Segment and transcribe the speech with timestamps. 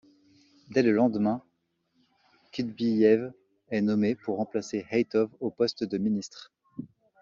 [0.71, 1.43] Dès le lendemain,
[2.51, 3.31] Qudbiyev
[3.69, 6.51] est nommé pour remplacer Haitov au poste de ministre.